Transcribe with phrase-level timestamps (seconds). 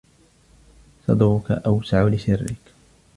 [1.07, 2.73] صدرك أوسع لسرك